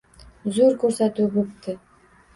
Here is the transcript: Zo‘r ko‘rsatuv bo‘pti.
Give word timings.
Zo‘r 0.55 0.79
ko‘rsatuv 0.85 1.29
bo‘pti. 1.39 1.77